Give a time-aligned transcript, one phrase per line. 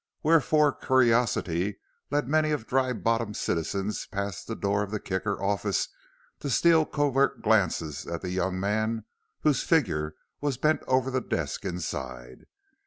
[0.23, 1.77] Wherefore curiosity
[2.09, 5.89] led many of Dry Bottom's citizens past the door of the Kicker office
[6.39, 9.05] to steal covert glances at the young man
[9.41, 12.47] whose figure was bent over the desk inside.